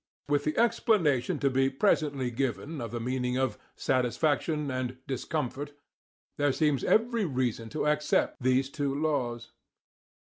[0.27, 5.73] With the explanation to be presently given of the meaning of "satisfaction" and "discomfort,"
[6.39, 9.51] there seems every reason to accept these two laws.